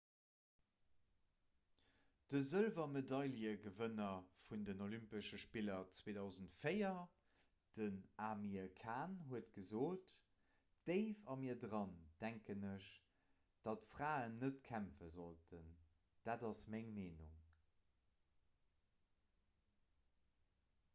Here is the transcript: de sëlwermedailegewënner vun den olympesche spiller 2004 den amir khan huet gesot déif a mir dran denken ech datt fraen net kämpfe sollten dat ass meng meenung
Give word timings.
de 2.33 2.39
sëlwermedailegewënner 2.45 4.21
vun 4.43 4.63
den 4.69 4.79
olympesche 4.85 5.39
spiller 5.43 5.83
2004 5.97 6.93
den 7.79 7.99
amir 8.29 8.65
khan 8.81 9.13
huet 9.27 9.51
gesot 9.57 10.15
déif 10.91 11.19
a 11.33 11.35
mir 11.43 11.59
dran 11.65 11.93
denken 12.25 12.65
ech 12.71 12.87
datt 13.69 13.85
fraen 13.91 14.39
net 14.45 14.63
kämpfe 14.71 15.11
sollten 15.19 15.69
dat 16.31 16.47
ass 16.49 16.63
meng 16.77 16.89
meenung 16.97 17.37